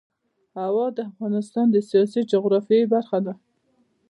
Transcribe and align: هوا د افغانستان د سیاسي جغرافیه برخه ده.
هوا 0.61 0.85
د 0.97 0.99
افغانستان 1.09 1.65
د 1.71 1.77
سیاسي 1.89 2.21
جغرافیه 2.31 2.85
برخه 2.93 3.17
ده. 3.25 3.33